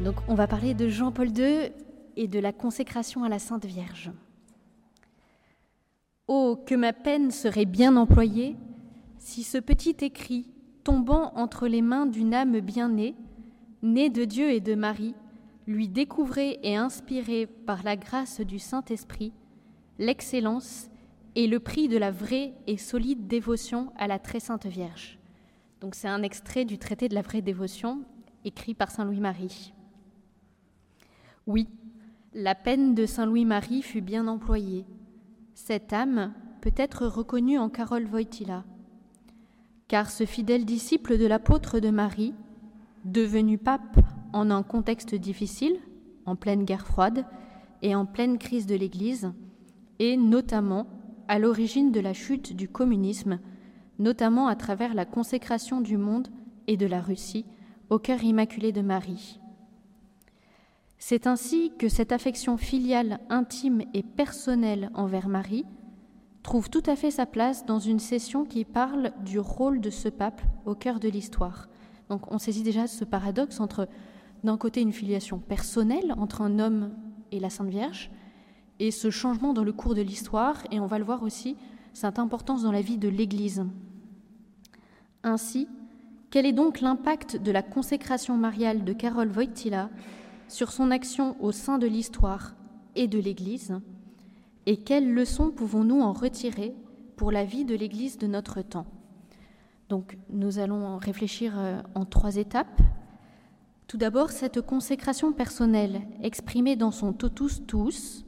[0.00, 1.72] donc on va parler de Jean-Paul II
[2.16, 4.10] et de la consécration à la Sainte Vierge.
[6.26, 8.56] Oh, que ma peine serait bien employée
[9.18, 10.48] si ce petit écrit,
[10.84, 13.14] tombant entre les mains d'une âme bien née,
[13.82, 15.14] née de Dieu et de Marie,
[15.66, 19.32] lui découvrait et inspirait par la grâce du Saint-Esprit
[19.98, 20.88] l'excellence
[21.34, 25.18] et le prix de la vraie et solide dévotion à la très sainte Vierge.
[25.80, 28.02] Donc c'est un extrait du traité de la vraie dévotion
[28.44, 29.72] écrit par Saint Louis-Marie.
[31.52, 31.66] Oui,
[32.32, 34.86] la peine de Saint Louis-Marie fut bien employée.
[35.54, 38.62] Cette âme peut être reconnue en Carole Wojtyla,
[39.88, 42.34] car ce fidèle disciple de l'apôtre de Marie,
[43.04, 43.98] devenu pape
[44.32, 45.76] en un contexte difficile,
[46.24, 47.26] en pleine guerre froide
[47.82, 49.32] et en pleine crise de l'Église,
[49.98, 50.86] est notamment
[51.26, 53.40] à l'origine de la chute du communisme,
[53.98, 56.28] notamment à travers la consécration du monde
[56.68, 57.44] et de la Russie
[57.88, 59.39] au cœur immaculé de Marie.
[61.02, 65.64] C'est ainsi que cette affection filiale intime et personnelle envers Marie
[66.42, 70.10] trouve tout à fait sa place dans une session qui parle du rôle de ce
[70.10, 71.70] pape au cœur de l'histoire.
[72.10, 73.88] Donc on saisit déjà ce paradoxe entre
[74.44, 76.92] d'un côté une filiation personnelle entre un homme
[77.32, 78.10] et la Sainte Vierge,
[78.78, 81.56] et ce changement dans le cours de l'histoire, et on va le voir aussi,
[81.94, 83.64] cette importance dans la vie de l'Église.
[85.22, 85.66] Ainsi,
[86.30, 89.88] quel est donc l'impact de la consécration mariale de Carole Wojtyla
[90.50, 92.54] sur son action au sein de l'histoire
[92.96, 93.80] et de l'Église
[94.66, 96.74] Et quelles leçons pouvons-nous en retirer
[97.16, 98.86] pour la vie de l'Église de notre temps?
[99.88, 102.80] Donc, nous allons réfléchir euh, en trois étapes.
[103.86, 108.24] Tout d'abord, cette consécration personnelle exprimée dans son totus tous,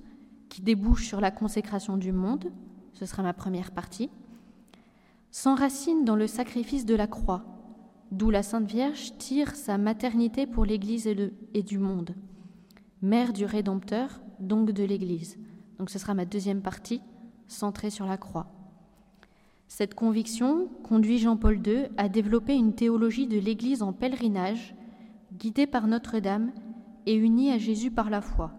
[0.49, 2.53] qui débouche sur la consécration du monde,
[2.95, 4.11] ce sera ma première partie,
[5.31, 7.45] s'enracine dans le sacrifice de la croix,
[8.13, 12.15] d'où la Sainte Vierge tire sa maternité pour l'Église et, du monde,
[13.01, 15.39] mère du Rédempteur, donc de l'Église.
[15.79, 17.01] Donc ce sera ma deuxième partie,
[17.49, 18.53] centrée sur la croix.
[19.67, 24.75] Cette conviction conduit Jean-Paul II à développer une théologie de l'Église en pèlerinage,
[25.33, 26.53] guidée par Notre-Dame
[27.07, 28.53] et unie à Jésus par la foi.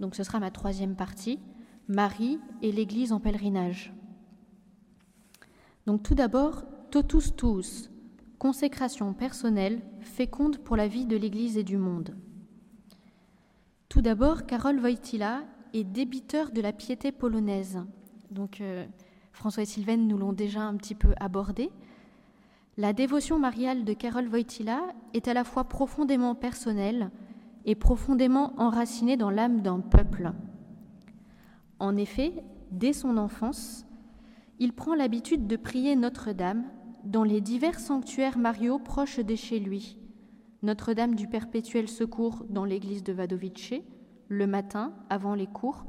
[0.00, 1.40] Donc ce sera ma troisième partie,
[1.88, 3.94] Marie et l'Église en pèlerinage.
[5.86, 7.90] Donc tout d'abord, totus tous,
[8.38, 12.16] consécration personnelle féconde pour la vie de l'Église et du monde.
[13.88, 15.44] Tout d'abord, Karol Wojtyla
[15.74, 17.80] est débiteur de la piété polonaise.
[18.30, 18.86] Donc euh,
[19.32, 21.70] François et Sylvain nous l'ont déjà un petit peu abordé.
[22.76, 24.80] La dévotion mariale de Karol Wojtyla
[25.14, 27.10] est à la fois profondément personnelle
[27.64, 30.32] et profondément enracinée dans l'âme d'un peuple.
[31.80, 32.32] En effet,
[32.70, 33.84] dès son enfance,
[34.58, 36.64] il prend l'habitude de prier Notre-Dame
[37.04, 39.98] dans les divers sanctuaires mariaux proches de chez lui.
[40.62, 43.74] Notre-Dame du Perpétuel Secours dans l'église de Wadowice,
[44.28, 45.86] le matin avant les cours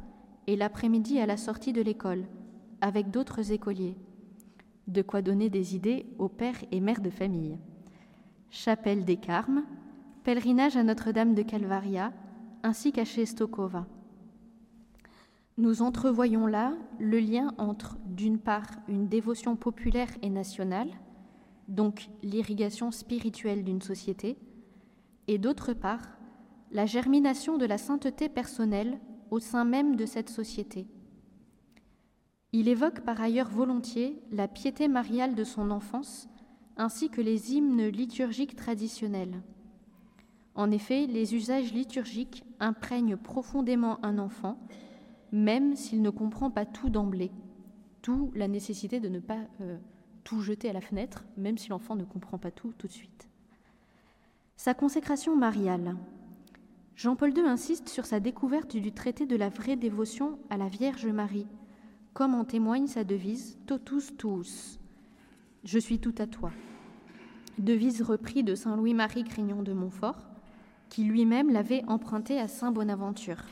[0.48, 2.25] et l'après-midi à la sortie de l'école,
[2.81, 3.98] avec d'autres écoliers.
[4.88, 7.58] De quoi donner des idées aux pères et mères de famille.
[8.50, 9.64] Chapelle des Carmes,
[10.24, 12.12] pèlerinage à Notre-Dame de Calvaria,
[12.64, 13.86] ainsi qu'à Stokova.
[15.59, 20.88] Nous entrevoyons là le lien entre, d'une part, une dévotion populaire et nationale,
[21.68, 24.38] donc l'irrigation spirituelle d'une société,
[25.28, 26.18] et d'autre part,
[26.72, 30.88] la germination de la sainteté personnelle au sein même de cette société.
[32.53, 36.30] Il évoque par ailleurs volontiers la piété mariale de son enfance,
[36.78, 39.42] ainsi que les hymnes liturgiques traditionnels.
[40.56, 44.58] En effet, les usages liturgiques imprègnent profondément un enfant,
[45.32, 47.32] même s'il ne comprend pas tout d'emblée.
[48.02, 49.78] Tout la nécessité de ne pas euh,
[50.24, 53.30] tout jeter à la fenêtre, même si l'enfant ne comprend pas tout tout de suite.
[54.56, 55.96] Sa consécration mariale.
[56.96, 61.08] Jean-Paul II insiste sur sa découverte du traité de la vraie dévotion à la Vierge
[61.08, 61.48] Marie,
[62.14, 64.80] comme en témoigne sa devise Totus tuus.
[65.64, 66.52] Je suis tout à toi.
[67.58, 70.28] Devise reprise de Saint Louis-Marie Crignon de Montfort,
[70.90, 73.44] qui lui-même l'avait emprunté à Saint Bonaventure.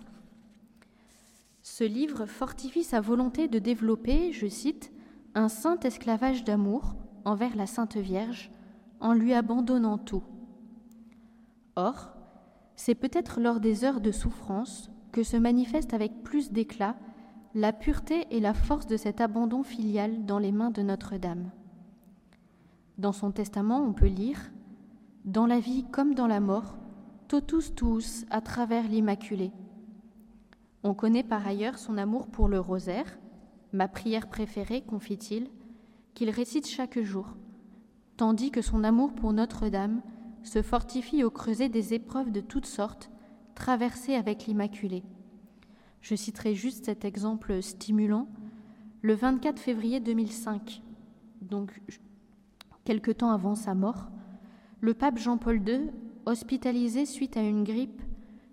[1.69, 4.93] Ce livre fortifie sa volonté de développer, je cite,
[5.35, 8.49] un saint esclavage d'amour envers la Sainte Vierge
[9.01, 10.23] en lui abandonnant tout.
[11.75, 12.15] Or,
[12.77, 16.95] c'est peut-être lors des heures de souffrance que se manifeste avec plus d'éclat
[17.53, 21.51] la pureté et la force de cet abandon filial dans les mains de Notre-Dame.
[22.97, 24.39] Dans son testament, on peut lire
[25.25, 26.77] Dans la vie comme dans la mort,
[27.27, 29.51] totus tous à travers l'Immaculée.
[30.87, 33.19] On connaît par ailleurs son amour pour le rosaire,
[33.73, 35.49] ma prière préférée, confie-t-il,
[36.13, 37.35] qu'il récite chaque jour,
[38.15, 40.01] tandis que son amour pour Notre-Dame
[40.43, 43.11] se fortifie au creuset des épreuves de toutes sortes
[43.53, 45.03] traversée avec l'Immaculée.
[45.99, 48.29] Je citerai juste cet exemple stimulant.
[49.01, 50.81] Le 24 février 2005,
[51.41, 51.81] donc
[52.85, 54.07] quelque temps avant sa mort,
[54.79, 55.89] le pape Jean-Paul II,
[56.25, 58.01] hospitalisé suite à une grippe,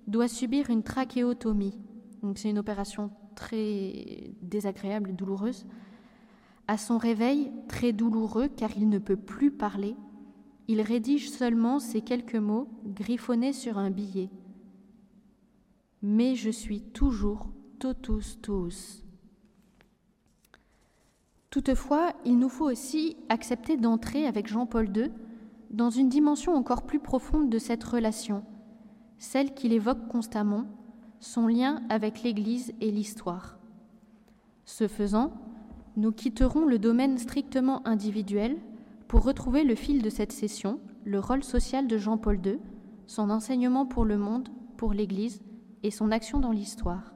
[0.09, 1.79] doit subir une trachéotomie.
[2.25, 5.67] Donc c'est une opération très désagréable et douloureuse.
[6.67, 9.95] À son réveil, très douloureux car il ne peut plus parler,
[10.67, 14.31] il rédige seulement ces quelques mots griffonnés sur un billet.
[16.01, 17.47] Mais je suis toujours
[17.79, 19.05] totus tous.
[21.51, 25.11] Toutefois, il nous faut aussi accepter d'entrer avec Jean-Paul II
[25.69, 28.43] dans une dimension encore plus profonde de cette relation,
[29.19, 30.65] celle qu'il évoque constamment,
[31.21, 33.59] son lien avec l'Église et l'histoire.
[34.65, 35.33] Ce faisant,
[35.97, 38.57] nous quitterons le domaine strictement individuel
[39.09, 42.59] pour retrouver le fil de cette session, le rôle social de Jean-Paul II,
[43.07, 45.41] son enseignement pour le monde, pour l'Église
[45.83, 47.15] et son action dans l'histoire.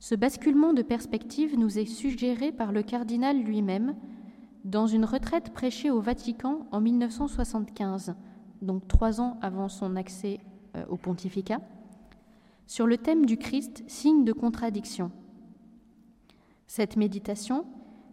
[0.00, 3.94] Ce basculement de perspective nous est suggéré par le cardinal lui-même
[4.64, 8.14] dans une retraite prêchée au Vatican en 1975,
[8.62, 10.40] donc trois ans avant son accès
[10.76, 11.60] euh, au pontificat,
[12.66, 15.10] sur le thème du Christ, signe de contradiction.
[16.66, 17.66] Cette méditation,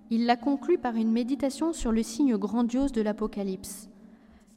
[0.09, 3.89] il la conclut par une méditation sur le signe grandiose de l'Apocalypse,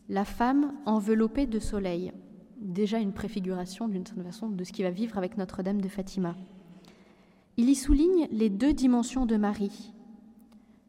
[0.09, 2.13] la femme enveloppée de soleil,
[2.61, 6.35] déjà une préfiguration d'une certaine façon de ce qui va vivre avec Notre-Dame de Fatima.
[7.57, 9.93] Il y souligne les deux dimensions de Marie.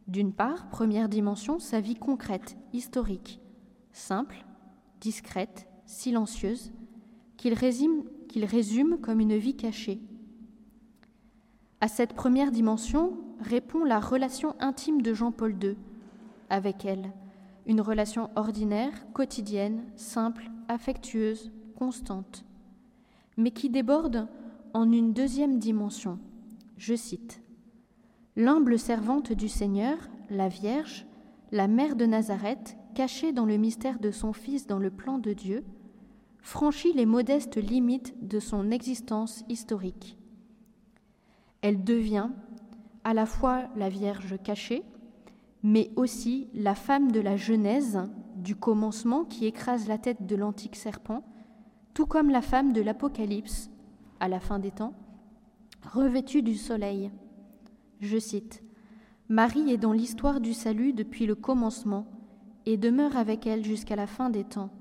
[0.08, 3.42] D'une part, première dimension, sa vie concrète, historique,
[3.92, 4.46] simple,
[5.02, 6.72] discrète, silencieuse,
[7.38, 8.04] qu'il résume,
[8.34, 10.02] qu'il résume comme une vie cachée.
[11.82, 15.76] À cette première dimension répond la relation intime de Jean-Paul II
[16.50, 17.14] avec elle,
[17.68, 22.44] une relation ordinaire, quotidienne, simple, affectueuse, constante,
[23.38, 24.28] mais qui déborde
[24.74, 26.18] en une deuxième dimension,
[26.76, 27.44] je cite
[28.36, 29.98] L'humble servante du Seigneur,
[30.32, 31.06] la Vierge,
[31.52, 35.34] la mère de Nazareth, cachée dans le mystère de son Fils dans le plan de
[35.34, 35.64] Dieu,
[36.44, 40.18] franchit les modestes limites de son existence historique.
[41.62, 42.30] Elle devient
[43.06, 44.84] à la fois la Vierge cachée,
[45.64, 48.02] mais aussi la femme de la Genèse,
[48.36, 51.24] du commencement qui écrase la tête de l'antique serpent,
[51.94, 53.72] tout comme la femme de l'Apocalypse,
[54.20, 54.94] à la fin des temps,
[55.94, 57.10] revêtue du soleil.
[58.02, 58.64] Je cite
[59.30, 62.06] Marie est dans l'histoire du salut depuis le commencement
[62.66, 64.72] et demeure avec elle jusqu'à la fin des temps,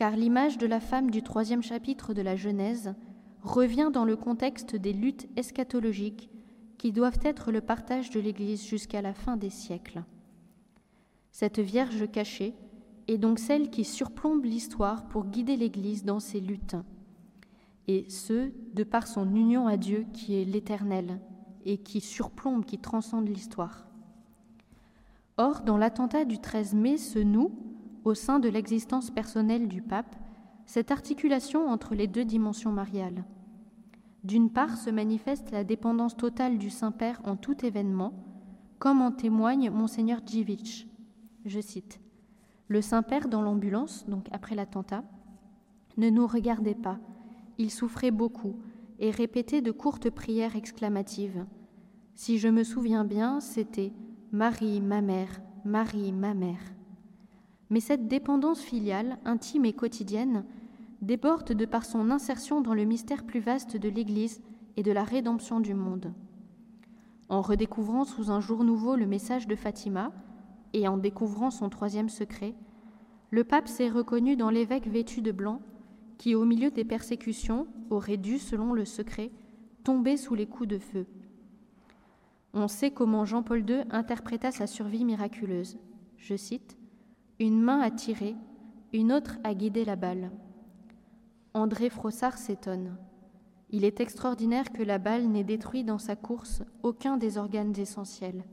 [0.00, 2.94] car l'image de la femme du troisième chapitre de la Genèse
[3.42, 6.30] revient dans le contexte des luttes eschatologiques
[6.78, 10.02] qui doivent être le partage de l'Église jusqu'à la fin des siècles.
[11.32, 12.54] Cette Vierge cachée
[13.08, 16.76] est donc celle qui surplombe l'histoire pour guider l'Église dans ses luttes
[17.86, 21.20] et ce, de par son union à Dieu qui est l'éternel
[21.66, 23.86] et qui surplombe, qui transcende l'histoire.
[25.36, 27.69] Or, dans l'attentat du 13 mai se noue,
[28.04, 30.16] au sein de l'existence personnelle du pape,
[30.66, 33.24] cette articulation entre les deux dimensions mariales.
[34.22, 38.12] D'une part se manifeste la dépendance totale du Saint-Père en tout événement,
[38.78, 40.86] comme en témoigne monseigneur Djivitch.
[41.44, 42.00] Je cite
[42.68, 45.04] Le Saint-Père dans l'ambulance, donc après l'attentat,
[45.96, 46.98] ne nous regardait pas,
[47.58, 48.56] il souffrait beaucoup
[48.98, 51.44] et répétait de courtes prières exclamatives.
[52.14, 53.92] Si je me souviens bien, c'était
[54.32, 56.60] Marie, ma mère, Marie, ma mère.
[57.70, 60.44] Mais cette dépendance filiale, intime et quotidienne,
[61.02, 64.42] déborde de par son insertion dans le mystère plus vaste de l'Église
[64.76, 66.12] et de la rédemption du monde.
[67.28, 70.12] En redécouvrant sous un jour nouveau le message de Fatima
[70.72, 72.54] et en découvrant son troisième secret,
[73.30, 75.62] le pape s'est reconnu dans l'évêque vêtu de blanc
[76.18, 79.30] qui, au milieu des persécutions, aurait dû, selon le secret,
[79.84, 81.06] tomber sous les coups de feu.
[82.52, 85.78] On sait comment Jean-Paul II interpréta sa survie miraculeuse.
[86.16, 86.76] Je cite
[87.42, 88.36] Une main a tiré,
[88.92, 90.30] une autre a guidé la balle.
[91.54, 92.98] André Frossard s'étonne.
[93.70, 98.44] Il est extraordinaire que la balle n'ait détruit dans sa course aucun des organes essentiels.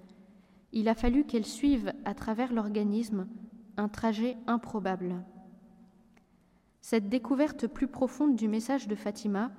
[0.71, 3.27] Il a fallu qu'elle suive à travers l'organisme
[3.75, 5.21] un trajet improbable.
[6.79, 9.51] Cette découverte plus profonde du message de Fatima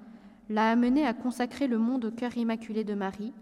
[0.49, 3.35] l'a amené à consacrer le monde au cœur immaculé de Marie,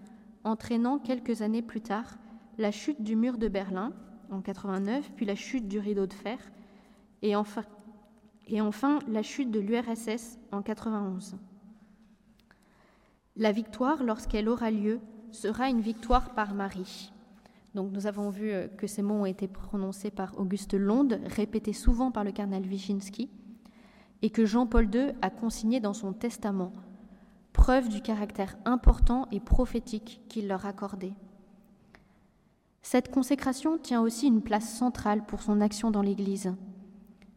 [0.42, 2.18] entraînant quelques années plus tard
[2.58, 3.92] la chute du mur de Berlin
[4.30, 6.38] en 89, puis la chute du rideau de fer,
[7.22, 11.36] et enfin, la chute de l'URSS en 91.
[13.36, 15.00] La victoire, lorsqu'elle aura lieu,
[15.32, 17.12] sera une victoire par Marie.
[17.74, 21.74] Donc nous avons vu euh, que ces mots ont été prononcés par Auguste Londe, répétés
[21.74, 23.28] souvent par le cardinal Wyszynski,
[24.22, 26.72] et que Jean-Paul II a consigné dans son testament,
[27.52, 31.12] preuve du caractère important et prophétique qu'il leur accordait.
[32.88, 36.54] Cette consécration tient aussi une place centrale pour son action dans l'Église.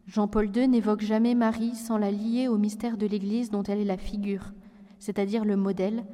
[0.06, 3.84] Jean-Paul II n'évoque jamais Marie sans la lier au mystère de l'Église dont elle est
[3.84, 4.54] la figure,
[5.00, 6.06] c'est-à-dire le modèle,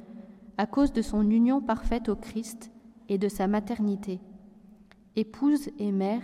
[0.56, 2.70] à cause de son union parfaite au Christ
[3.10, 4.20] et de sa maternité.
[5.16, 6.22] Épouse et mère,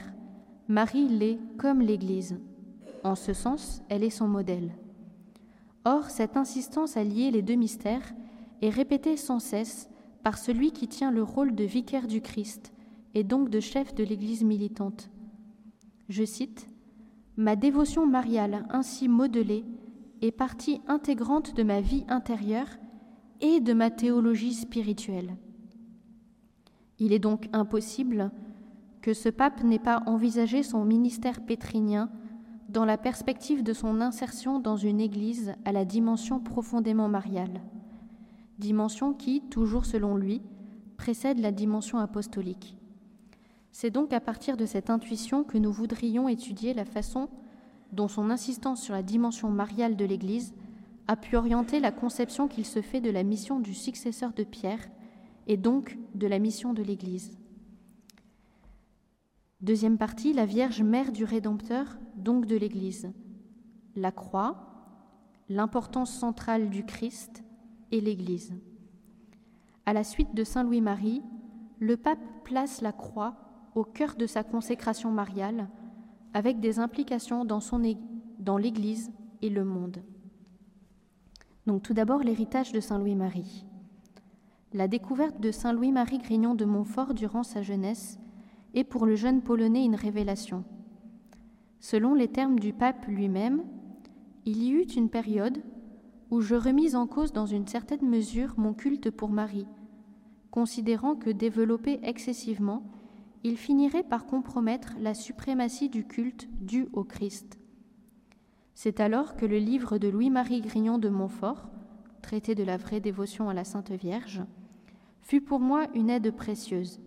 [0.68, 2.40] Marie l'est comme l'Église.
[3.04, 4.74] En ce sens, elle est son modèle.
[5.84, 8.14] Or, cette insistance à lier les deux mystères
[8.62, 9.90] est répétée sans cesse
[10.22, 12.71] par celui qui tient le rôle de vicaire du Christ
[13.14, 15.10] et donc de chef de l'Église militante.
[16.08, 16.68] Je cite
[17.36, 19.64] Ma dévotion mariale ainsi modelée
[20.20, 22.68] est partie intégrante de ma vie intérieure
[23.40, 25.36] et de ma théologie spirituelle.
[26.98, 28.30] Il est donc impossible
[29.00, 32.10] que ce pape n'ait pas envisagé son ministère pétrinien
[32.68, 37.60] dans la perspective de son insertion dans une Église à la dimension profondément mariale,
[38.58, 40.40] dimension qui, toujours selon lui,
[40.96, 42.76] précède la dimension apostolique.
[43.72, 47.28] C'est donc à partir de cette intuition que nous voudrions étudier la façon
[47.90, 50.54] dont son insistance sur la dimension mariale de l'Église
[51.08, 54.88] a pu orienter la conception qu'il se fait de la mission du successeur de Pierre
[55.46, 57.36] et donc de la mission de l'Église.
[59.62, 63.10] Deuxième partie, la Vierge Mère du Rédempteur, donc de l'Église.
[63.96, 64.56] La croix,
[65.48, 67.42] l'importance centrale du Christ
[67.90, 68.52] et l'Église.
[69.86, 71.22] À la suite de Saint Louis-Marie,
[71.78, 73.41] le pape place la croix
[73.74, 75.68] au cœur de sa consécration mariale,
[76.34, 79.12] avec des implications dans, l'Église
[79.42, 80.02] et le monde.
[81.66, 83.66] Donc tout d'abord l'héritage de Saint Louis-Marie.
[84.72, 88.18] La découverte de Saint Louis-Marie Grignon de Montfort durant sa jeunesse
[88.74, 90.64] est pour le jeune Polonais une révélation.
[91.80, 93.62] Selon les termes du pape lui-même,
[94.46, 95.62] il y eut une période
[96.30, 99.66] où je remis en cause dans une certaine mesure mon culte pour Marie,
[100.50, 102.82] considérant que développé excessivement,
[103.44, 107.58] il finirait par compromettre la suprématie du culte dû au Christ.
[108.74, 111.68] C'est alors que le livre de Louis-Marie Grignon de Montfort,
[112.22, 114.42] traité de la vraie dévotion à la Sainte Vierge,
[115.20, 117.00] fut pour moi une aide précieuse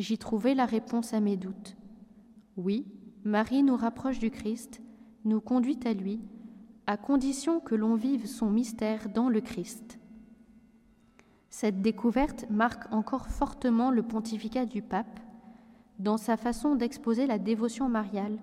[0.00, 1.76] j'y trouvai la réponse à mes doutes.
[2.56, 2.86] Oui,
[3.24, 4.80] Marie nous rapproche du Christ,
[5.24, 6.20] nous conduit à lui,
[6.86, 9.98] à condition que l'on vive son mystère dans le Christ.
[11.50, 15.20] Cette découverte marque encore fortement le pontificat du pape
[16.00, 18.38] dans sa façon d'exposer la dévotion mariale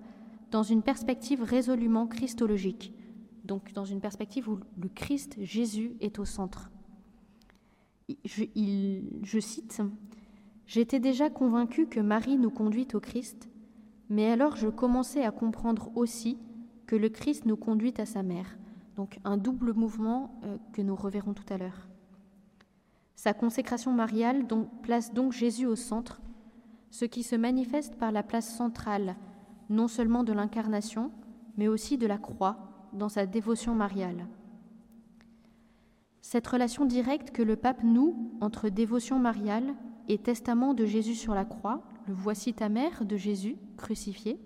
[0.50, 2.94] dans une perspective résolument christologique,
[3.44, 6.70] donc dans une perspective où le Christ Jésus est au centre.
[8.24, 9.82] Je, cite
[10.66, 13.48] J'étais déjà convaincue que Marie nous conduit au Christ,
[14.08, 16.38] mais alors je commençais à comprendre aussi
[16.86, 18.56] que le Christ nous conduit à sa mère.
[18.96, 21.88] Donc un double mouvement euh, que nous reverrons tout à l'heure.
[23.14, 24.46] Sa consécration mariale
[24.82, 26.20] place donc Jésus au centre,
[26.90, 29.16] ce qui se manifeste par la place centrale
[29.68, 31.10] non seulement de l'incarnation,
[31.56, 34.26] mais aussi de la croix dans sa dévotion mariale.
[36.20, 39.74] Cette relation directe que le pape noue entre dévotion mariale
[40.08, 44.40] et testament de Jésus sur la croix, le Voici ta mère de Jésus crucifié,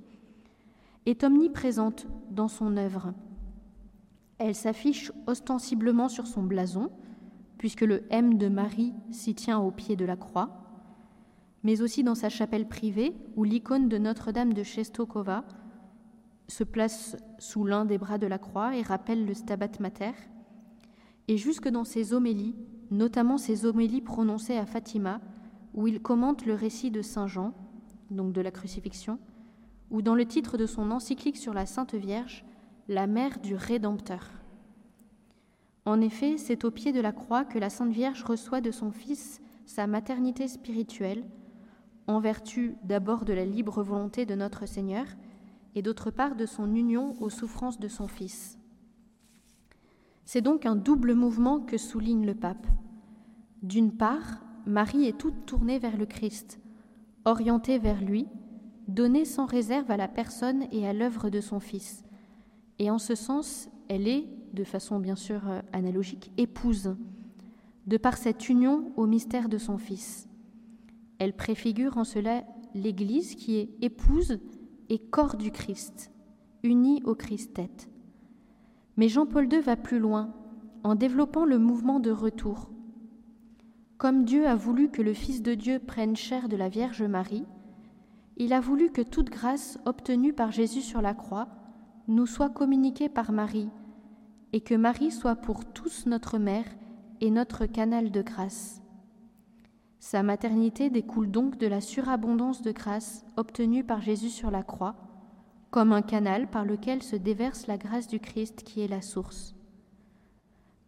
[1.07, 3.13] est omniprésente dans son œuvre.
[4.39, 6.91] Elle s'affiche ostensiblement sur son blason,
[7.59, 10.72] puisque le M de Marie s'y tient au pied de la croix,
[11.63, 15.45] mais aussi dans sa chapelle privée, où l'icône de Notre-Dame de Chestokova
[16.49, 20.13] se place sous l'un des bras de la croix et rappelle le Stabat Mater,
[21.29, 22.57] et jusque dans ses homélies,
[22.91, 25.21] notamment ses homélies prononcées à Fatima,
[25.75, 27.55] où il commente le récit de Saint Jean,
[28.11, 29.19] donc de la crucifixion,
[29.91, 32.45] ou dans le titre de son encyclique sur la Sainte Vierge,
[32.89, 34.31] la mère du Rédempteur.
[35.85, 38.91] En effet, c'est au pied de la croix que la Sainte Vierge reçoit de son
[38.91, 41.25] Fils sa maternité spirituelle,
[42.07, 45.07] en vertu d'abord de la libre volonté de notre Seigneur,
[45.75, 48.59] et d'autre part de son union aux souffrances de son Fils.
[50.25, 52.67] C'est donc un double mouvement que souligne le pape.
[53.63, 56.61] D'une part, Marie est toute tournée vers le Christ,
[57.25, 58.29] orientée vers lui,
[58.89, 62.05] donnée sans réserve à la personne et à l'œuvre de son Fils.
[62.79, 66.97] Et en ce sens, elle est, de façon bien sûr euh, analogique, épouse,
[67.87, 70.29] de par cette union au mystère de son Fils.
[71.19, 74.39] Elle préfigure en cela l'Église qui est épouse
[74.89, 76.11] et corps du Christ,
[76.63, 77.89] unie au Christ tête.
[78.97, 80.35] Mais Jean-Paul II va plus loin
[80.85, 82.73] en développant le mouvement de retour
[84.03, 87.45] comme Dieu a voulu que le Fils de Dieu prenne chair de la Vierge Marie,
[88.37, 91.47] il a voulu que toute grâce obtenue par Jésus sur la croix
[92.09, 93.69] nous soit communiqué par Marie,
[94.53, 96.65] et que Marie soit pour tous notre mère
[97.21, 98.82] et notre canal de grâce.
[100.03, 104.97] Sa maternité découle donc de la surabondance de grâce obtenue par Jésus sur la croix,
[105.71, 109.55] comme un canal par lequel se déverse la grâce du Christ qui est la source.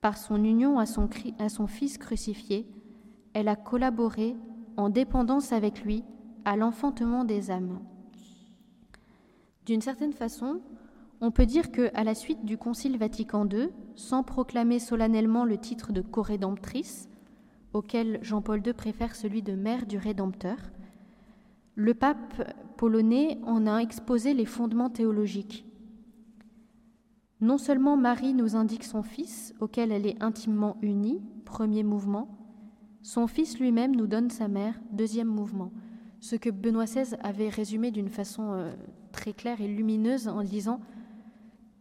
[0.01, 1.09] Par son union à son,
[1.69, 2.67] Fils crucifié,
[3.35, 4.35] elle a collaboré
[4.77, 6.03] en dépendance avec lui
[6.45, 7.79] à l'enfantement des âmes.
[9.65, 10.61] D'une certaine façon,
[11.21, 15.57] on peut dire que, à la suite du Concile Vatican II, sans proclamer solennellement le
[15.57, 17.09] titre de corédemptrice,
[17.75, 20.57] auquel Jean-Paul II préfère celui de mère du Rédempteur,
[21.75, 25.67] le pape polonais en a exposé les fondements théologiques.
[27.41, 32.29] Non seulement Marie nous indique son Fils, auquel elle est intimement unie, premier mouvement,
[33.03, 35.73] son Fils lui-même nous donne sa mère, deuxième mouvement,
[36.21, 38.73] ce que Benoît XVI avait résumé d'une façon euh,
[39.13, 40.81] très claire et lumineuse en disant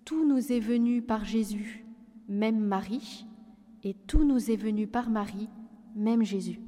[0.05, 1.85] tout nous est venu par Jésus,
[2.27, 3.25] même Marie,
[3.83, 5.49] et tout nous est venu par Marie,
[5.95, 6.59] même Jésus.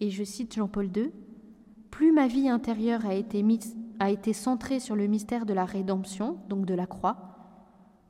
[0.00, 1.10] Et je cite Jean-Paul II,
[1.90, 6.74] Plus ma vie intérieure a été, centrée sur le mystère de la rédemption, donc de
[6.74, 7.34] la croix,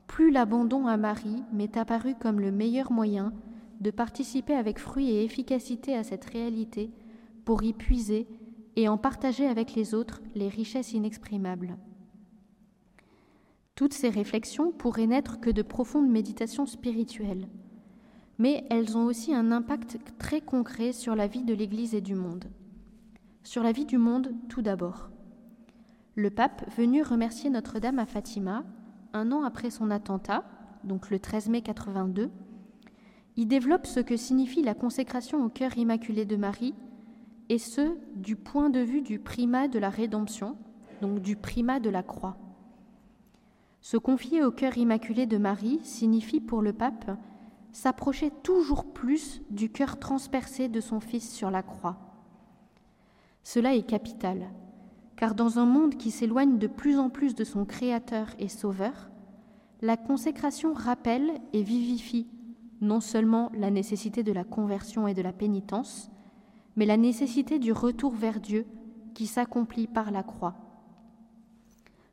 [0.07, 3.33] plus l'abandon à Marie m'est apparu comme le meilleur moyen
[3.81, 6.91] de participer avec fruit et efficacité à cette réalité
[7.43, 8.27] pour y puiser
[8.75, 11.77] et en partager avec les autres les richesses inexprimables.
[13.75, 17.49] Toutes ces réflexions pourraient n'être que de profondes méditations spirituelles,
[18.37, 22.15] mais elles ont aussi un impact très concret sur la vie de l'Église et du
[22.15, 22.45] monde.
[23.43, 25.09] Sur la vie du monde, tout d'abord.
[26.15, 28.63] Le pape, venu remercier Notre-Dame à Fatima,
[29.13, 30.43] un an après son attentat,
[30.83, 32.31] donc le 13 mai 82,
[33.37, 36.73] y développe ce que signifie la consécration au cœur immaculé de Marie,
[37.49, 40.57] et ce, du point de vue du primat de la rédemption,
[41.01, 42.37] donc du primat de la croix.
[43.81, 47.11] Se confier au cœur immaculé de Marie signifie pour le pape
[47.75, 51.97] s'approcher toujours plus du cœur transpercé de son Fils sur la croix.
[53.43, 54.47] Cela est capital,
[55.17, 59.09] car dans un monde qui s'éloigne de plus en plus de son Créateur et Sauveur,
[59.81, 62.27] la consécration rappelle et vivifie
[62.79, 66.09] non seulement la nécessité de la conversion et de la pénitence,
[66.77, 68.65] mais la nécessité du retour vers Dieu
[69.13, 70.55] qui s'accomplit par la croix.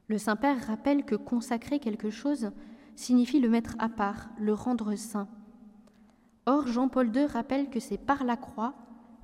[0.08, 2.50] Le Saint-Père rappelle que consacrer quelque chose
[2.96, 5.28] signifie le mettre à part, le rendre saint.
[6.46, 8.74] Or, Jean-Paul II rappelle que c'est par la croix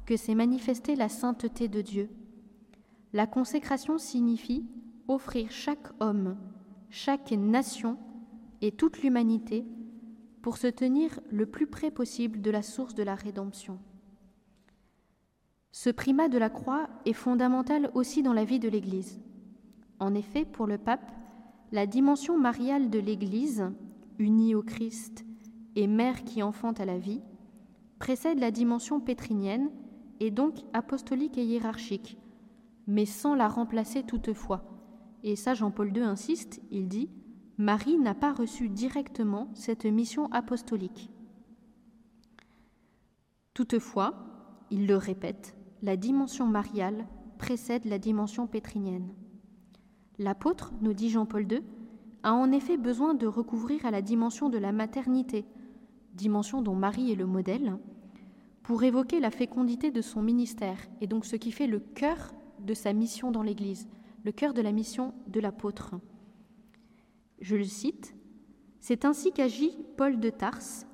[0.07, 2.11] que s'est manifestée la sainteté de Dieu.
[3.13, 4.67] La consécration signifie
[5.09, 6.37] offrir chaque homme,
[6.91, 7.99] chaque nation
[8.61, 9.67] et toute l'humanité
[10.43, 13.79] pour se tenir le plus près possible de la source de la rédemption.
[15.73, 19.21] Ce primat de la croix est fondamental aussi dans la vie de l'Église.
[20.01, 21.13] En effet, pour le pape,
[21.73, 23.71] la dimension mariale de l'Église,
[24.19, 25.25] unie au Christ
[25.77, 27.23] et mère qui enfante à la vie,
[27.99, 29.71] précède la dimension pétrinienne
[30.21, 32.19] et donc apostolique et hiérarchique,
[32.87, 34.65] mais sans la remplacer toutefois.
[35.23, 37.11] Et ça, Jean-Paul II insiste, il dit
[37.57, 41.11] Marie n'a pas reçu directement cette mission apostolique.
[43.53, 44.15] Toutefois,
[44.71, 47.07] il le répète, la dimension mariale
[47.39, 49.13] précède la dimension pétrinienne.
[50.19, 51.63] L'apôtre, nous dit Jean-Paul II,
[52.23, 55.45] a en effet besoin de recouvrir à la dimension de la maternité,
[56.15, 57.79] dimension dont Marie est le modèle,
[58.63, 62.75] pour évoquer la fécondité de son ministère et donc ce qui fait le cœur de
[62.75, 63.89] sa mission dans l'Église,
[64.25, 65.95] le cœur de la mission de l'apôtre.
[67.41, 68.15] Je le cite,
[68.81, 70.87] C'est ainsi qu'agit Paul de Tarse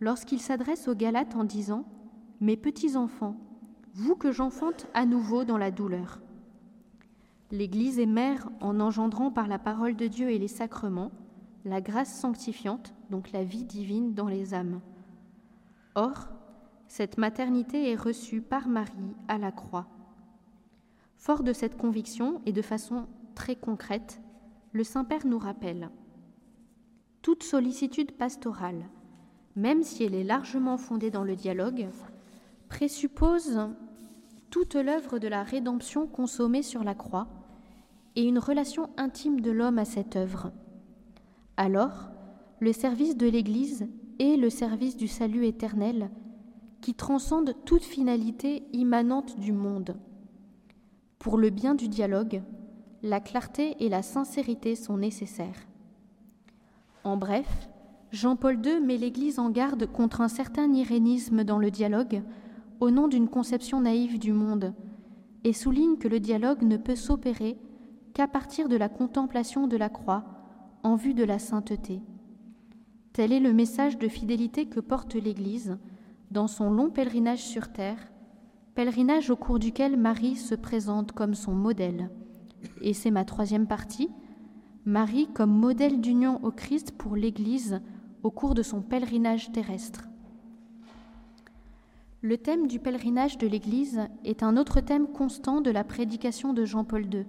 [0.00, 1.84] lorsqu'il s'adresse aux Galates en disant
[2.40, 3.36] Mes petits enfants,
[3.94, 6.20] vous que j'enfante à nouveau dans la douleur.
[7.50, 11.10] L'Église est mère en engendrant par la parole de Dieu et les sacrements
[11.64, 14.80] la grâce sanctifiante, donc la vie divine dans les âmes.
[15.94, 16.28] Or,
[16.86, 19.86] cette maternité est reçue par Marie à la croix.
[21.16, 24.20] Fort de cette conviction et de façon très concrète,
[24.72, 25.90] le Saint-Père nous rappelle
[27.22, 28.88] Toute sollicitude pastorale,
[29.56, 31.88] même si elle est largement fondée dans le dialogue,
[32.68, 33.58] présuppose
[34.50, 37.28] toute l'œuvre de la rédemption consommée sur la croix
[38.18, 40.50] et une relation intime de l'homme à cette œuvre.
[41.56, 42.10] Alors,
[42.58, 43.86] le service de l'Église
[44.18, 46.10] est le service du salut éternel
[46.80, 49.96] qui transcende toute finalité immanente du monde.
[51.20, 52.42] Pour le bien du dialogue,
[53.04, 55.68] la clarté et la sincérité sont nécessaires.
[57.04, 57.68] En bref,
[58.10, 62.24] Jean-Paul II met l'Église en garde contre un certain irénisme dans le dialogue
[62.80, 64.74] au nom d'une conception naïve du monde
[65.44, 67.56] et souligne que le dialogue ne peut s'opérer
[68.18, 70.24] qu'à partir de la contemplation de la croix
[70.82, 72.02] en vue de la sainteté.
[73.12, 75.78] Tel est le message de fidélité que porte l'Église
[76.32, 78.10] dans son long pèlerinage sur terre,
[78.74, 82.10] pèlerinage au cours duquel Marie se présente comme son modèle.
[82.80, 84.10] Et c'est ma troisième partie,
[84.84, 87.80] Marie comme modèle d'union au Christ pour l'Église
[88.24, 90.08] au cours de son pèlerinage terrestre.
[92.22, 96.64] Le thème du pèlerinage de l'Église est un autre thème constant de la prédication de
[96.64, 97.24] Jean-Paul II.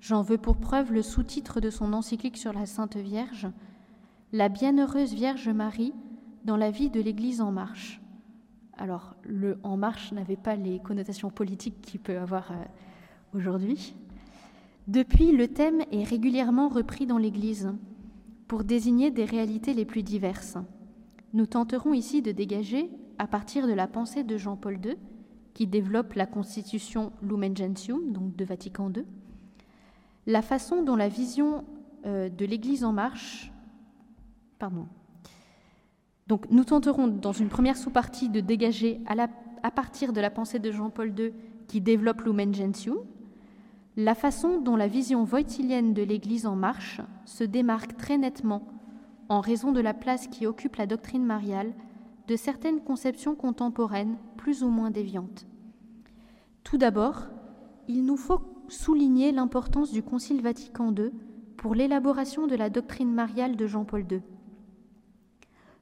[0.00, 3.48] J'en veux pour preuve le sous-titre de son encyclique sur la Sainte Vierge,
[4.32, 5.92] La Bienheureuse Vierge Marie
[6.44, 8.00] dans la vie de l'Église en marche.
[8.78, 12.54] Alors, le En marche n'avait pas les connotations politiques qu'il peut avoir euh,
[13.36, 13.94] aujourd'hui.
[14.88, 17.70] Depuis, le thème est régulièrement repris dans l'Église
[18.48, 20.56] pour désigner des réalités les plus diverses.
[21.34, 24.96] Nous tenterons ici de dégager à partir de la pensée de Jean-Paul II,
[25.52, 29.04] qui développe la constitution Lumen Gentium, donc de Vatican II,
[30.26, 31.64] la façon dont la vision
[32.06, 33.52] euh, de l'Église en marche,
[34.58, 34.86] pardon.
[36.26, 40.70] Donc, nous tenterons dans une première sous-partie de dégager à, partir de la pensée de
[40.70, 41.32] Jean-Paul II,
[41.66, 42.98] qui développe Lumen Gentium,
[43.96, 48.66] la façon dont la vision voitilienne de l'Église en marche se démarque très nettement
[49.28, 51.72] en raison de la place qui occupe la doctrine mariale
[52.28, 55.46] de certaines conceptions contemporaines plus ou moins déviantes.
[56.62, 57.26] Tout d'abord,
[57.88, 61.10] il nous faut souligner l'importance du Concile Vatican II
[61.56, 64.22] pour l'élaboration de la doctrine mariale de Jean-Paul II.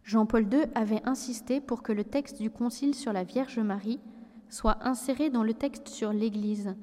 [0.03, 4.01] Jean-Paul II avait insisté pour que le texte du Concile sur la Vierge Marie
[4.48, 6.74] soit inséré dans le texte sur l'Église,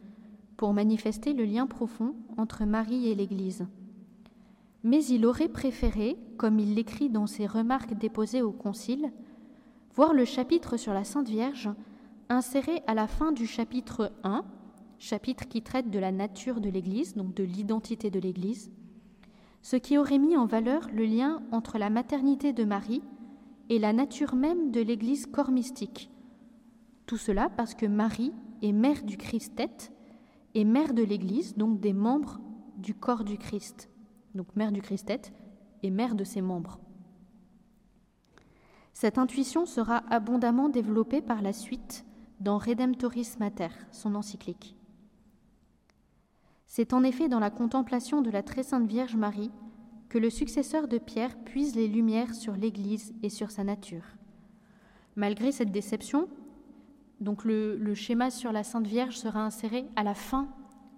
[0.58, 3.66] pour manifester le lien profond entre Marie et l'Église.
[4.84, 9.12] Mais il aurait préféré, comme il l'écrit dans ses remarques déposées au Concile,
[9.96, 11.70] voir le chapitre sur la Sainte Vierge
[12.30, 14.46] inséré à la fin du chapitre 1,
[15.00, 18.72] chapitre qui traite de la nature de l'Église, donc de l'identité de l'Église,
[19.62, 23.02] ce qui aurait mis en valeur le lien entre la maternité de Marie
[23.70, 26.12] et la nature même de l'Église corps mystique.
[27.06, 29.92] Tout cela parce que Marie est mère du Christ tête
[30.54, 32.40] et mère de l'Église, donc des membres
[32.78, 33.90] du corps du Christ.
[34.34, 35.34] Donc mère du Christ tête
[35.84, 36.80] et mère de ses membres.
[38.94, 42.06] Cette intuition sera abondamment développée par la suite
[42.40, 44.76] dans Redemptoris Mater, son encyclique.
[46.78, 49.50] C'est en effet dans la contemplation de la très sainte Vierge Marie
[50.10, 54.04] que le successeur de Pierre puise les lumières sur l'Église et sur sa nature.
[55.16, 56.28] Malgré cette déception,
[57.22, 60.50] donc le, schéma sur la Sainte Vierge sera inséré à la fin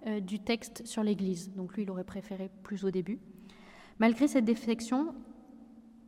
[0.08, 1.52] euh, du texte sur l'Église.
[1.54, 3.20] Donc lui, il aurait préféré plus au début.
[4.00, 5.14] Malgré cette défection,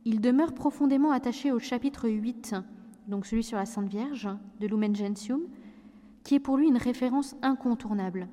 [0.03, 2.55] il demeure profondément attaché au chapitre 8,
[3.07, 4.27] donc celui sur la Sainte Vierge
[4.59, 5.43] de Lumen Gentium,
[6.25, 8.27] qui est pour lui une référence incontournable,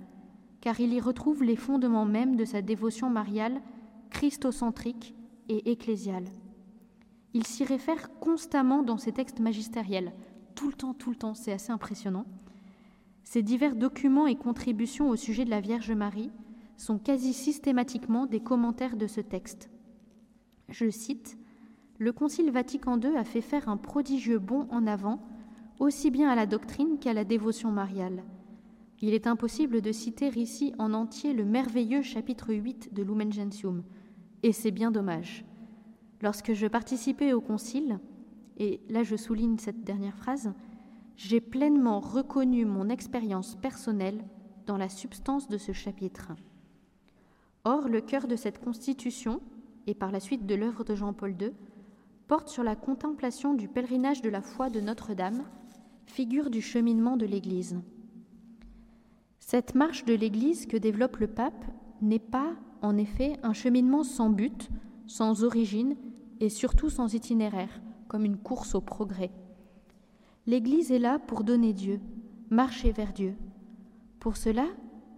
[0.61, 3.61] car il y retrouve les fondements mêmes de sa dévotion mariale,
[4.11, 5.15] christocentrique
[5.49, 6.27] et ecclésiale.
[7.35, 10.13] Il s'y réfère constamment dans ses textes magistériels,
[10.55, 12.27] tout le temps, tout le temps, c'est assez impressionnant.
[13.23, 16.31] Ces divers documents et contributions au sujet de la Vierge Marie
[16.77, 19.71] sont quasi systématiquement des commentaires de ce texte.
[20.69, 21.39] Je cite
[22.01, 25.21] le Concile Vatican II a fait faire un prodigieux bond en avant,
[25.81, 28.23] aussi bien à la doctrine qu'à la dévotion mariale.
[29.01, 33.85] Il est impossible de citer ici en entier le merveilleux chapitre 8 de Lumen Gentium,
[34.43, 35.45] et c'est bien dommage.
[36.21, 38.01] Lorsque je participais au Concile,
[38.57, 40.53] et là je souligne cette dernière phrase,
[41.15, 44.25] j'ai pleinement reconnu mon expérience personnelle
[44.67, 46.33] dans la substance de ce chapitre.
[47.63, 49.41] Or, le cœur de cette constitution,
[49.87, 51.53] et par la suite de l'œuvre de Jean-Paul II,
[52.27, 55.45] porte sur la contemplation du pèlerinage de la foi de Notre-Dame,
[56.07, 57.81] figure du cheminement de l'Église.
[59.51, 61.65] Cette marche de l'Église que développe le pape
[62.03, 64.69] n'est pas, en effet, un cheminement sans but,
[65.07, 65.97] sans origine
[66.39, 69.31] et surtout sans itinéraire, comme une course au progrès.
[70.47, 71.99] L'Église est là pour donner Dieu,
[72.51, 73.37] marcher vers Dieu.
[74.21, 74.67] Pour cela,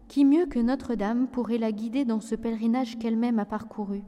[0.06, 4.04] qui mieux que Notre-Dame pourrait la guider dans ce pèlerinage qu'elle-même a parcouru?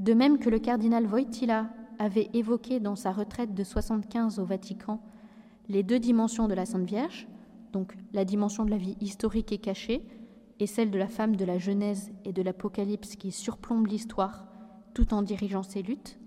[0.00, 5.00] De même que le cardinal Wojtyla avait évoqué dans sa retraite de 75 au Vatican
[5.70, 7.26] les deux dimensions de la Sainte Vierge,
[7.72, 10.06] donc la dimension de la vie historique et cachée,
[10.58, 14.46] et celle de la femme de la Genèse et de l'Apocalypse qui surplombe l'histoire
[14.94, 16.18] tout en dirigeant ses luttes,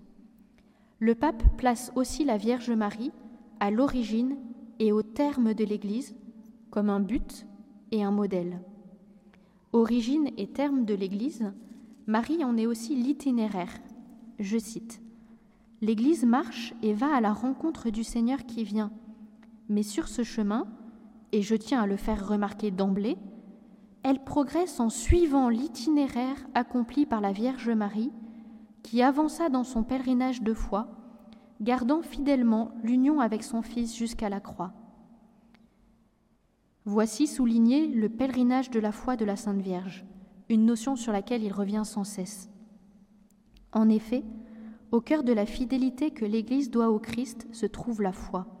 [0.98, 3.12] le pape place aussi la Vierge Marie
[3.60, 4.36] à l'origine
[4.78, 6.14] et au terme de l'Église
[6.70, 7.46] comme un but
[7.92, 8.60] et un modèle.
[9.72, 11.52] Origine et terme de l'Église,
[12.06, 13.72] Marie en est aussi l'itinéraire.
[14.38, 15.00] Je cite
[15.80, 18.92] L'Église marche et va à la rencontre du Seigneur qui vient.
[19.68, 20.66] Mais sur ce chemin,
[21.34, 23.18] et je tiens à le faire remarquer d'emblée,
[24.04, 28.12] elle progresse en suivant l'itinéraire accompli par la Vierge Marie,
[28.84, 30.86] qui avança dans son pèlerinage de foi,
[31.60, 34.74] gardant fidèlement l'union avec son Fils jusqu'à la croix.
[36.84, 40.06] Voici souligné le pèlerinage de la foi de la Sainte Vierge,
[40.48, 42.48] une notion sur laquelle il revient sans cesse.
[43.72, 44.22] En effet,
[44.92, 48.53] au cœur de la fidélité que l'Église doit au Christ se trouve la foi.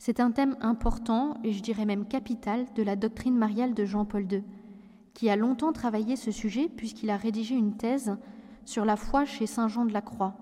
[0.00, 4.32] C'est un thème important, et je dirais même capital, de la doctrine mariale de Jean-Paul
[4.32, 4.42] II,
[5.12, 8.16] qui a longtemps travaillé ce sujet puisqu'il a rédigé une thèse
[8.64, 10.38] sur la foi chez Saint Jean de la Croix.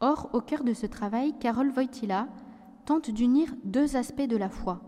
[0.00, 2.26] Or, au cœur de ce travail, Carole Wojtyla
[2.86, 4.80] tente d'unir deux aspects de la foi.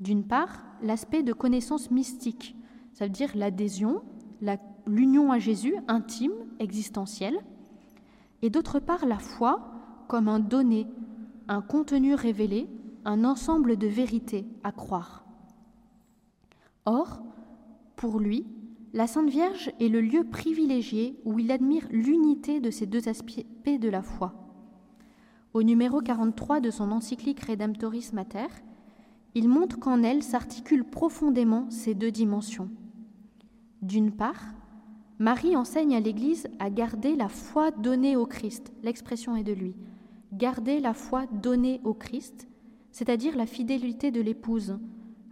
[0.00, 2.56] D'une part, l'aspect de connaissance mystique,
[2.94, 4.00] ça veut dire l'adhésion,
[4.86, 7.40] l'union à Jésus intime, existentielle,
[8.40, 9.70] et d'autre part la foi
[10.08, 10.86] comme un donné,
[11.48, 12.68] un contenu révélé,
[13.04, 15.24] un ensemble de vérités à croire.
[16.86, 17.22] Or,
[17.96, 18.46] pour lui,
[18.92, 23.44] la Sainte Vierge est le lieu privilégié où il admire l'unité de ces deux aspects
[23.66, 24.34] de la foi.
[25.52, 28.46] Au numéro 43 de son encyclique Redemptoris Mater,
[29.34, 32.70] il montre qu'en elle s'articulent profondément ces deux dimensions.
[33.82, 34.54] D'une part,
[35.18, 39.74] Marie enseigne à l'Église à garder la foi donnée au Christ, l'expression est de lui,
[40.36, 42.48] garder la foi donnée au Christ,
[42.90, 44.78] c'est-à-dire la fidélité de l'épouse,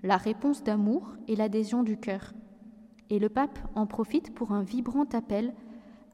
[0.03, 2.35] la réponse d'amour et l'adhésion du cœur.
[3.11, 5.55] Et le pape en profite pour un vibrant appel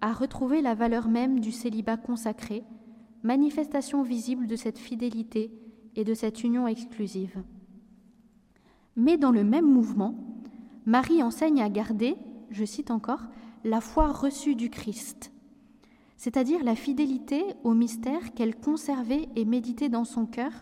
[0.00, 2.64] à retrouver la valeur même du célibat consacré,
[3.22, 5.52] manifestation visible de cette fidélité
[5.96, 7.42] et de cette union exclusive.
[8.96, 10.14] Mais dans le même mouvement,
[10.86, 12.16] Marie enseigne à garder,
[12.50, 13.22] je cite encore,
[13.64, 15.32] la foi reçue du Christ,
[16.18, 20.52] c'est-à-dire la fidélité au mystère qu'elle conservait et méditait dans son cœur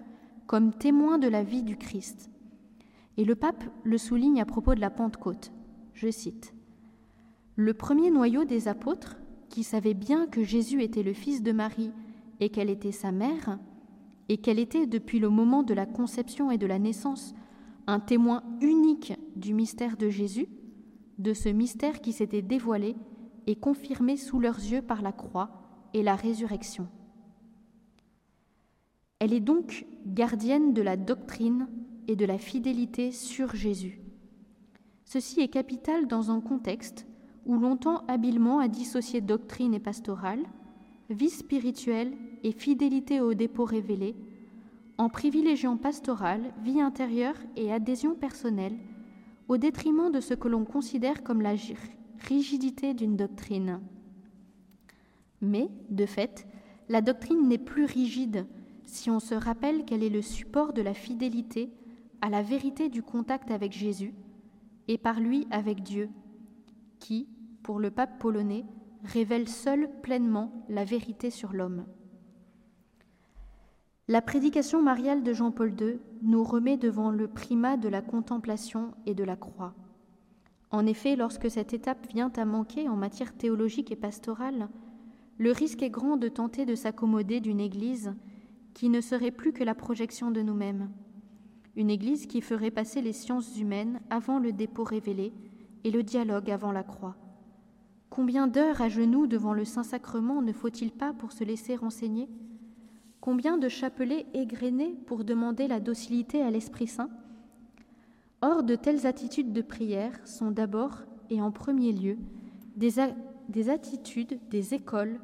[0.46, 2.30] comme témoin de la vie du Christ.
[3.16, 5.50] Et le pape le souligne à propos de la Pentecôte.
[5.94, 6.54] Je cite
[7.56, 9.16] Le premier noyau des apôtres,
[9.48, 11.92] qui savaient bien que Jésus était le Fils de Marie
[12.40, 13.58] et qu'elle était sa mère,
[14.28, 17.34] et qu'elle était depuis le moment de la conception et de la naissance
[17.86, 20.48] un témoin unique du mystère de Jésus,
[21.18, 22.94] de ce mystère qui s'était dévoilé
[23.46, 25.50] et confirmé sous leurs yeux par la croix
[25.94, 26.88] et la résurrection.
[29.18, 31.68] Elle est donc gardienne de la doctrine
[32.08, 34.00] et de la fidélité sur Jésus.
[35.04, 37.06] Ceci est capital dans un contexte
[37.46, 40.42] où l'on tend habilement à dissocier doctrine et pastorale,
[41.10, 44.16] vie spirituelle et fidélité au dépôt révélé,
[44.98, 48.76] en privilégiant pastorale, vie intérieure et adhésion personnelle,
[49.48, 51.54] au détriment de ce que l'on considère comme la
[52.20, 53.80] rigidité d'une doctrine.
[55.40, 56.46] Mais, de fait,
[56.88, 58.46] la doctrine n'est plus rigide
[58.84, 61.70] si on se rappelle qu'elle est le support de la fidélité
[62.20, 64.14] à la vérité du contact avec Jésus
[64.88, 66.08] et par lui avec Dieu,
[66.98, 67.28] qui,
[67.62, 68.64] pour le pape polonais,
[69.04, 71.84] révèle seul pleinement la vérité sur l'homme.
[74.08, 79.14] La prédication mariale de Jean-Paul II nous remet devant le primat de la contemplation et
[79.14, 79.74] de la croix.
[80.76, 84.68] En effet, lorsque cette étape vient à manquer en matière théologique et pastorale,
[85.38, 88.12] le risque est grand de tenter de s'accommoder d'une Église
[88.74, 90.90] qui ne serait plus que la projection de nous-mêmes,
[91.76, 95.32] une Église qui ferait passer les sciences humaines avant le dépôt révélé
[95.84, 97.16] et le dialogue avant la croix.
[98.10, 102.28] Combien d'heures à genoux devant le Saint-Sacrement ne faut-il pas pour se laisser renseigner?
[103.22, 107.08] Combien de chapelets égrenés pour demander la docilité à l'Esprit Saint?
[108.42, 112.18] Or, de telles attitudes de prière sont d'abord et en premier lieu
[112.76, 112.94] des,
[113.48, 115.20] des attitudes, des écoles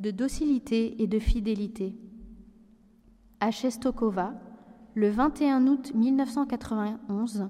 [0.00, 1.96] de docilité et de fidélité.
[3.40, 4.34] À Chestokova,
[4.94, 7.48] le 21 août 1991,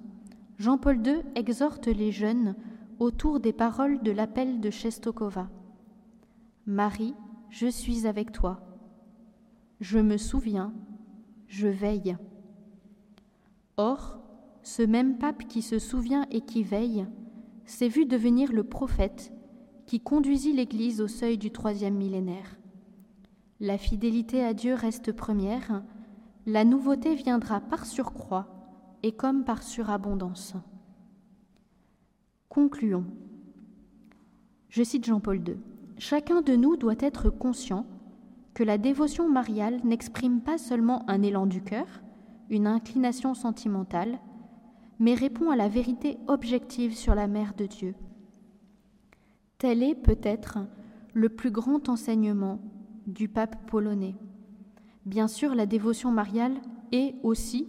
[0.59, 2.55] Jean-Paul II exhorte les jeunes
[2.99, 5.51] autour des paroles de l'appel de Chestokova.
[6.67, 7.15] Marie,
[7.51, 8.61] je suis avec toi
[9.83, 10.73] je me souviens,
[11.49, 12.17] je veille.
[13.77, 14.22] Or,
[14.63, 17.07] ce même pape qui se souvient et qui veille
[17.65, 19.33] s'est vu devenir le prophète
[19.87, 22.57] qui conduisit l'Église au seuil du troisième millénaire.
[23.61, 25.83] La fidélité à Dieu reste première,
[26.47, 28.49] la nouveauté viendra par surcroît
[29.03, 30.55] et comme par surabondance.
[32.49, 33.07] Concluons.
[34.69, 35.57] Je cite Jean-Paul II.
[35.99, 37.87] Chacun de nous doit être conscient
[38.55, 41.87] que la dévotion mariale n'exprime pas seulement un élan du cœur,
[42.51, 44.19] une inclination sentimentale,
[45.03, 47.97] mais répond à la vérité objective sur la mère de Dieu.
[49.59, 50.61] Tel est peut-être
[51.13, 52.61] le plus grand enseignement
[53.09, 54.15] du pape polonais.
[55.05, 56.55] Bien sûr, la dévotion mariale
[56.93, 57.67] est aussi,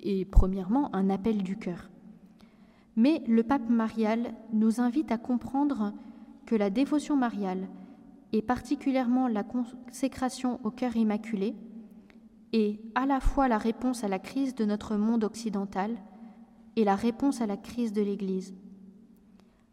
[0.00, 1.88] et premièrement, un appel du cœur.
[2.96, 5.94] Mais le pape marial nous invite à comprendre
[6.46, 7.68] que la dévotion mariale,
[8.32, 11.54] et particulièrement la consécration au cœur immaculé,
[12.52, 15.96] est à la fois la réponse à la crise de notre monde occidental
[16.76, 18.54] et la réponse à la crise de l'Église.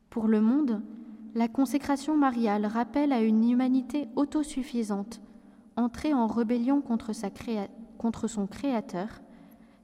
[0.09, 0.81] Pour le monde,
[1.35, 5.21] la consécration mariale rappelle à une humanité autosuffisante,
[5.75, 7.13] entrée en rébellion contre,
[8.27, 9.21] son Créateur,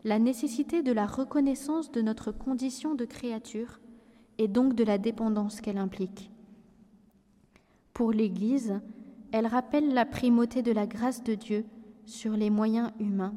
[0.04, 3.80] la nécessité de la reconnaissance de notre condition de créature
[4.38, 6.32] et donc de la dépendance qu'elle implique.
[7.94, 8.82] Pour l'Église,
[9.32, 11.66] elle rappelle la primauté de la grâce de Dieu
[12.06, 13.36] sur les moyens humains.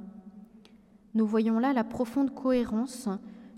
[1.15, 3.09] Nous voyons là la profonde cohérence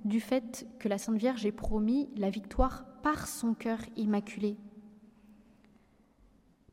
[0.05, 4.57] du fait que la Sainte Vierge ait promis la victoire par son cœur immaculé.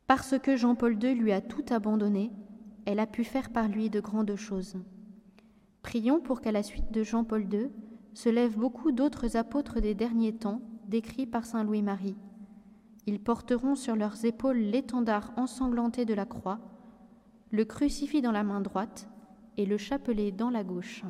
[0.06, 2.30] Parce que Jean-Paul II lui a tout abandonné,
[2.84, 4.76] elle a pu faire par lui de grandes choses.
[5.82, 7.70] Prions pour qu'à la suite de Jean-Paul II
[8.14, 12.16] se lèvent beaucoup d'autres apôtres des derniers temps, décrits par Saint Louis-Marie.
[13.06, 16.58] Ils porteront sur leurs épaules l'étendard ensanglanté de la croix,
[17.50, 19.08] le crucifix dans la main droite
[19.56, 21.04] et le chapelet dans la gauche.